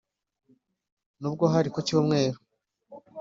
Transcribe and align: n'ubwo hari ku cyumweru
n'ubwo 1.19 1.45
hari 1.53 1.69
ku 1.73 1.79
cyumweru 1.87 2.39